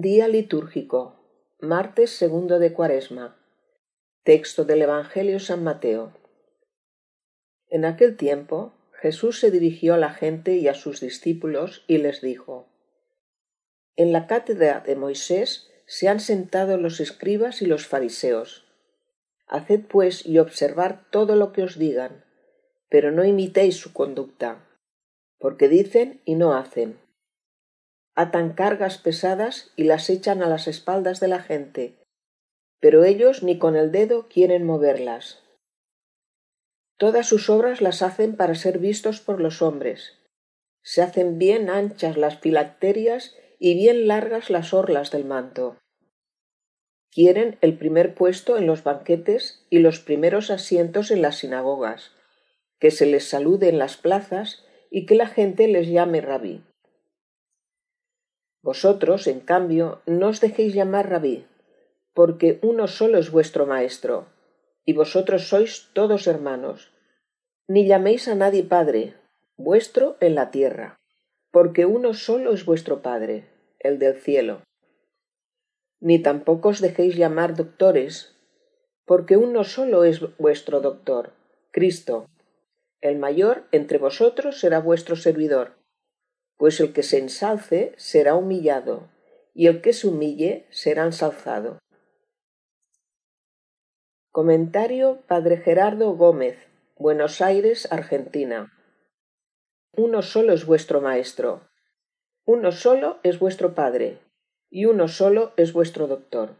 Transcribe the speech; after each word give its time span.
Día 0.00 0.26
litúrgico. 0.26 1.20
Martes 1.60 2.12
segundo 2.12 2.58
de 2.58 2.72
Cuaresma. 2.72 3.36
Texto 4.22 4.64
del 4.64 4.80
Evangelio 4.80 5.38
San 5.38 5.62
Mateo. 5.62 6.14
En 7.68 7.84
aquel 7.84 8.16
tiempo 8.16 8.72
Jesús 8.92 9.38
se 9.38 9.50
dirigió 9.50 9.92
a 9.92 9.98
la 9.98 10.14
gente 10.14 10.56
y 10.56 10.66
a 10.68 10.72
sus 10.72 11.02
discípulos 11.02 11.84
y 11.88 11.98
les 11.98 12.22
dijo 12.22 12.70
En 13.94 14.12
la 14.12 14.26
cátedra 14.26 14.80
de 14.80 14.96
Moisés 14.96 15.70
se 15.84 16.08
han 16.08 16.20
sentado 16.20 16.78
los 16.78 16.98
escribas 16.98 17.60
y 17.60 17.66
los 17.66 17.86
fariseos. 17.86 18.64
Haced 19.46 19.82
pues 19.90 20.24
y 20.24 20.38
observad 20.38 21.00
todo 21.10 21.36
lo 21.36 21.52
que 21.52 21.64
os 21.64 21.78
digan, 21.78 22.24
pero 22.88 23.12
no 23.12 23.26
imitéis 23.26 23.76
su 23.76 23.92
conducta, 23.92 24.66
porque 25.38 25.68
dicen 25.68 26.22
y 26.24 26.36
no 26.36 26.54
hacen 26.54 26.96
atan 28.14 28.52
cargas 28.52 28.98
pesadas 28.98 29.72
y 29.76 29.84
las 29.84 30.10
echan 30.10 30.42
a 30.42 30.46
las 30.46 30.68
espaldas 30.68 31.20
de 31.20 31.28
la 31.28 31.42
gente, 31.42 31.96
pero 32.80 33.04
ellos 33.04 33.42
ni 33.42 33.58
con 33.58 33.76
el 33.76 33.92
dedo 33.92 34.28
quieren 34.28 34.64
moverlas. 34.66 35.42
Todas 36.98 37.26
sus 37.26 37.48
obras 37.48 37.80
las 37.80 38.02
hacen 38.02 38.36
para 38.36 38.54
ser 38.54 38.78
vistos 38.78 39.20
por 39.20 39.40
los 39.40 39.62
hombres. 39.62 40.18
Se 40.82 41.02
hacen 41.02 41.38
bien 41.38 41.70
anchas 41.70 42.16
las 42.16 42.38
filacterias 42.38 43.36
y 43.58 43.74
bien 43.74 44.08
largas 44.08 44.50
las 44.50 44.74
orlas 44.74 45.10
del 45.10 45.24
manto. 45.24 45.78
Quieren 47.10 47.58
el 47.60 47.76
primer 47.76 48.14
puesto 48.14 48.56
en 48.56 48.66
los 48.66 48.84
banquetes 48.84 49.64
y 49.70 49.78
los 49.78 50.00
primeros 50.00 50.50
asientos 50.50 51.10
en 51.10 51.22
las 51.22 51.36
sinagogas, 51.38 52.12
que 52.78 52.90
se 52.90 53.06
les 53.06 53.28
salude 53.28 53.68
en 53.68 53.78
las 53.78 53.96
plazas 53.96 54.64
y 54.90 55.06
que 55.06 55.14
la 55.14 55.28
gente 55.28 55.68
les 55.68 55.88
llame 55.88 56.20
rabí. 56.20 56.62
Vosotros, 58.62 59.26
en 59.26 59.40
cambio, 59.40 60.02
no 60.06 60.28
os 60.28 60.40
dejéis 60.40 60.72
llamar 60.72 61.10
rabí, 61.10 61.46
porque 62.14 62.60
uno 62.62 62.86
solo 62.86 63.18
es 63.18 63.32
vuestro 63.32 63.66
maestro, 63.66 64.26
y 64.84 64.92
vosotros 64.92 65.48
sois 65.48 65.90
todos 65.92 66.28
hermanos. 66.28 66.92
Ni 67.66 67.86
llaméis 67.86 68.28
a 68.28 68.36
nadie 68.36 68.62
padre, 68.62 69.14
vuestro 69.56 70.16
en 70.20 70.36
la 70.36 70.52
tierra, 70.52 71.00
porque 71.50 71.86
uno 71.86 72.14
solo 72.14 72.52
es 72.52 72.64
vuestro 72.64 73.02
Padre, 73.02 73.48
el 73.80 73.98
del 73.98 74.14
cielo. 74.14 74.62
Ni 76.00 76.20
tampoco 76.20 76.70
os 76.70 76.80
dejéis 76.80 77.16
llamar 77.16 77.56
doctores, 77.56 78.36
porque 79.04 79.36
uno 79.36 79.64
solo 79.64 80.04
es 80.04 80.20
vuestro 80.38 80.80
doctor, 80.80 81.32
Cristo. 81.72 82.26
El 83.00 83.18
mayor 83.18 83.64
entre 83.72 83.98
vosotros 83.98 84.60
será 84.60 84.78
vuestro 84.78 85.16
servidor 85.16 85.81
pues 86.62 86.78
el 86.78 86.92
que 86.92 87.02
se 87.02 87.18
ensalce 87.18 87.92
será 87.96 88.36
humillado, 88.36 89.10
y 89.52 89.66
el 89.66 89.82
que 89.82 89.92
se 89.92 90.06
humille 90.06 90.68
será 90.70 91.02
ensalzado. 91.02 91.80
Comentario 94.30 95.22
Padre 95.26 95.56
Gerardo 95.56 96.12
Gómez, 96.12 96.68
Buenos 96.96 97.40
Aires, 97.40 97.90
Argentina. 97.90 98.72
Uno 99.96 100.22
solo 100.22 100.52
es 100.52 100.64
vuestro 100.64 101.00
Maestro, 101.00 101.68
uno 102.44 102.70
solo 102.70 103.18
es 103.24 103.40
vuestro 103.40 103.74
Padre, 103.74 104.20
y 104.70 104.84
uno 104.84 105.08
solo 105.08 105.54
es 105.56 105.72
vuestro 105.72 106.06
Doctor. 106.06 106.54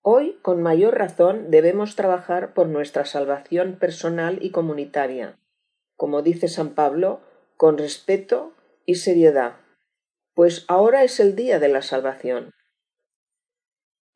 Hoy, 0.00 0.38
con 0.42 0.62
mayor 0.62 0.96
razón, 0.96 1.50
debemos 1.50 1.96
trabajar 1.96 2.54
por 2.54 2.68
nuestra 2.68 3.04
salvación 3.04 3.80
personal 3.80 4.38
y 4.40 4.52
comunitaria. 4.52 5.40
Como 5.96 6.22
dice 6.22 6.46
San 6.46 6.76
Pablo, 6.76 7.26
con 7.58 7.76
respeto 7.76 8.54
y 8.86 8.94
seriedad, 8.94 9.56
pues 10.34 10.64
ahora 10.68 11.02
es 11.02 11.18
el 11.18 11.34
día 11.34 11.58
de 11.58 11.66
la 11.66 11.82
salvación. 11.82 12.52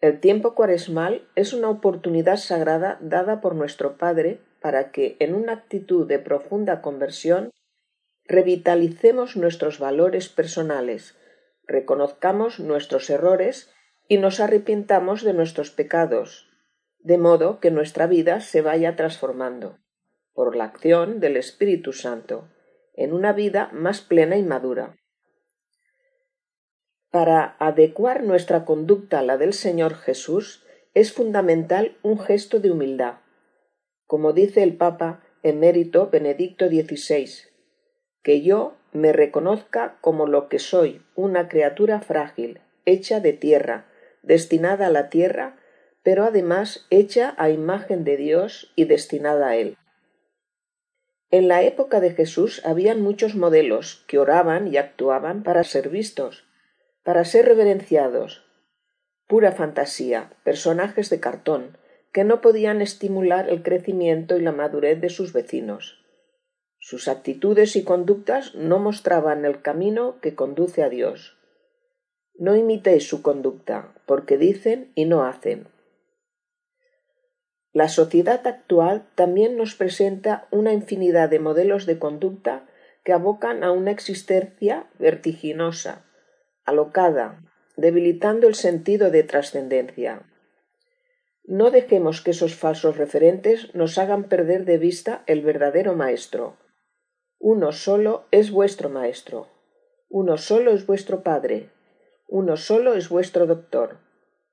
El 0.00 0.20
tiempo 0.20 0.54
cuaresmal 0.54 1.28
es 1.34 1.52
una 1.52 1.68
oportunidad 1.68 2.36
sagrada 2.36 2.98
dada 3.00 3.40
por 3.40 3.56
nuestro 3.56 3.98
Padre 3.98 4.40
para 4.60 4.92
que, 4.92 5.16
en 5.18 5.34
una 5.34 5.54
actitud 5.54 6.06
de 6.06 6.20
profunda 6.20 6.82
conversión, 6.82 7.50
revitalicemos 8.26 9.36
nuestros 9.36 9.80
valores 9.80 10.28
personales, 10.28 11.16
reconozcamos 11.66 12.60
nuestros 12.60 13.10
errores 13.10 13.74
y 14.06 14.18
nos 14.18 14.38
arrepintamos 14.38 15.24
de 15.24 15.34
nuestros 15.34 15.72
pecados, 15.72 16.48
de 17.00 17.18
modo 17.18 17.58
que 17.58 17.72
nuestra 17.72 18.06
vida 18.06 18.40
se 18.40 18.62
vaya 18.62 18.94
transformando 18.94 19.80
por 20.32 20.54
la 20.54 20.64
acción 20.64 21.18
del 21.18 21.36
Espíritu 21.36 21.92
Santo 21.92 22.48
en 22.94 23.12
una 23.12 23.32
vida 23.32 23.70
más 23.72 24.00
plena 24.00 24.36
y 24.36 24.42
madura. 24.42 24.96
Para 27.10 27.56
adecuar 27.58 28.22
nuestra 28.22 28.64
conducta 28.64 29.18
a 29.18 29.22
la 29.22 29.36
del 29.36 29.52
Señor 29.52 29.94
Jesús 29.94 30.64
es 30.94 31.12
fundamental 31.12 31.98
un 32.02 32.18
gesto 32.18 32.60
de 32.60 32.70
humildad. 32.70 33.18
Como 34.06 34.32
dice 34.32 34.62
el 34.62 34.76
Papa 34.76 35.22
emérito 35.42 36.08
Benedicto 36.10 36.68
XVI, 36.68 37.28
que 38.22 38.42
yo 38.42 38.76
me 38.92 39.12
reconozca 39.12 39.98
como 40.00 40.26
lo 40.26 40.48
que 40.48 40.58
soy, 40.58 41.02
una 41.14 41.48
criatura 41.48 42.00
frágil, 42.00 42.60
hecha 42.84 43.20
de 43.20 43.32
tierra, 43.32 43.86
destinada 44.22 44.86
a 44.86 44.90
la 44.90 45.08
tierra, 45.08 45.58
pero 46.02 46.24
además 46.24 46.86
hecha 46.90 47.34
a 47.38 47.50
imagen 47.50 48.04
de 48.04 48.16
Dios 48.16 48.72
y 48.76 48.84
destinada 48.84 49.48
a 49.48 49.56
Él. 49.56 49.76
En 51.32 51.48
la 51.48 51.62
época 51.62 52.00
de 52.00 52.10
Jesús 52.10 52.60
habían 52.62 53.00
muchos 53.00 53.34
modelos 53.34 54.04
que 54.06 54.18
oraban 54.18 54.68
y 54.68 54.76
actuaban 54.76 55.42
para 55.42 55.64
ser 55.64 55.88
vistos, 55.88 56.44
para 57.04 57.24
ser 57.24 57.46
reverenciados. 57.46 58.44
Pura 59.28 59.52
fantasía, 59.52 60.34
personajes 60.44 61.08
de 61.08 61.20
cartón, 61.20 61.78
que 62.12 62.24
no 62.24 62.42
podían 62.42 62.82
estimular 62.82 63.48
el 63.48 63.62
crecimiento 63.62 64.36
y 64.36 64.42
la 64.42 64.52
madurez 64.52 65.00
de 65.00 65.08
sus 65.08 65.32
vecinos. 65.32 66.04
Sus 66.78 67.08
actitudes 67.08 67.76
y 67.76 67.82
conductas 67.82 68.54
no 68.54 68.78
mostraban 68.78 69.46
el 69.46 69.62
camino 69.62 70.20
que 70.20 70.34
conduce 70.34 70.82
a 70.82 70.90
Dios. 70.90 71.38
No 72.34 72.56
imitéis 72.56 73.08
su 73.08 73.22
conducta, 73.22 73.94
porque 74.04 74.36
dicen 74.36 74.92
y 74.94 75.06
no 75.06 75.24
hacen. 75.24 75.68
La 77.72 77.88
sociedad 77.88 78.46
actual 78.46 79.08
también 79.14 79.56
nos 79.56 79.74
presenta 79.74 80.46
una 80.50 80.72
infinidad 80.72 81.30
de 81.30 81.38
modelos 81.38 81.86
de 81.86 81.98
conducta 81.98 82.66
que 83.02 83.12
abocan 83.12 83.64
a 83.64 83.72
una 83.72 83.90
existencia 83.90 84.90
vertiginosa, 84.98 86.04
alocada, 86.64 87.40
debilitando 87.76 88.46
el 88.46 88.54
sentido 88.54 89.10
de 89.10 89.22
trascendencia. 89.22 90.22
No 91.44 91.70
dejemos 91.70 92.20
que 92.20 92.32
esos 92.32 92.54
falsos 92.54 92.98
referentes 92.98 93.74
nos 93.74 93.98
hagan 93.98 94.24
perder 94.24 94.64
de 94.64 94.78
vista 94.78 95.24
el 95.26 95.40
verdadero 95.42 95.94
maestro. 95.94 96.58
Uno 97.38 97.72
solo 97.72 98.26
es 98.30 98.50
vuestro 98.50 98.90
maestro, 98.90 99.48
uno 100.08 100.36
solo 100.36 100.72
es 100.72 100.86
vuestro 100.86 101.22
Padre, 101.22 101.70
uno 102.28 102.56
solo 102.56 102.94
es 102.94 103.08
vuestro 103.08 103.46
doctor, 103.46 103.98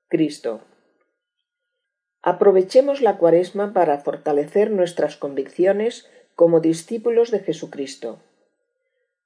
Cristo. 0.08 0.62
Aprovechemos 2.22 3.00
la 3.00 3.16
cuaresma 3.16 3.72
para 3.72 3.98
fortalecer 3.98 4.70
nuestras 4.70 5.16
convicciones 5.16 6.08
como 6.34 6.60
discípulos 6.60 7.30
de 7.30 7.40
Jesucristo. 7.40 8.18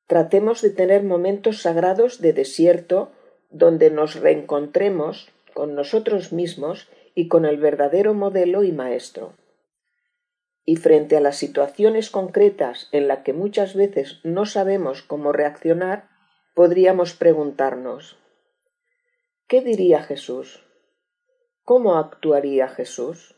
Tratemos 0.06 0.62
de 0.62 0.71
tener 0.71 1.03
momentos 1.03 1.62
sagrados 1.62 2.21
de 2.21 2.33
desierto 2.33 3.10
donde 3.50 3.91
nos 3.91 4.16
reencontremos 4.16 5.31
con 5.54 5.75
nosotros 5.75 6.33
mismos 6.33 6.88
y 7.15 7.28
con 7.28 7.44
el 7.44 7.56
verdadero 7.56 8.15
modelo 8.15 8.65
y 8.65 8.72
maestro. 8.72 9.34
Y 10.65 10.77
frente 10.77 11.16
a 11.16 11.21
las 11.21 11.37
situaciones 11.37 12.10
concretas 12.10 12.88
en 12.93 13.09
las 13.09 13.21
que 13.21 13.33
muchas 13.33 13.75
veces 13.75 14.21
no 14.25 14.47
sabemos 14.47 15.03
cómo 15.03 15.33
reaccionar, 15.33 16.09
podríamos 16.54 17.15
preguntarnos 17.15 18.19
¿Qué 19.47 19.60
diría 19.60 20.03
Jesús? 20.03 20.64
¿Cómo 21.65 21.97
actuaría 21.97 22.69
Jesús? 22.69 23.34